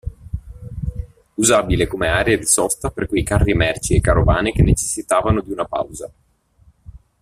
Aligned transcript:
Usabile 1.35 1.85
come 1.85 2.07
area 2.07 2.35
di 2.35 2.47
sosta 2.47 2.89
per 2.89 3.05
quei 3.07 3.21
carri 3.21 3.53
merci 3.53 3.93
e 3.93 4.01
carovane 4.01 4.51
che 4.51 4.63
necessitavano 4.63 5.41
di 5.41 5.51
una 5.51 5.65
pausa. 5.65 6.11